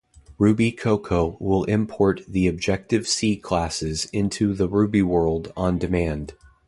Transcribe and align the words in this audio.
RubyCocoa 0.39 1.37
will 1.39 1.63
import 1.65 2.21
the 2.27 2.47
Objective-C 2.47 3.37
classes 3.37 4.05
into 4.05 4.55
the 4.55 4.67
Ruby 4.67 5.03
world 5.03 5.53
on 5.55 5.77
demand. 5.77 6.33